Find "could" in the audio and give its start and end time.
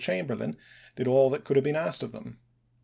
1.43-1.57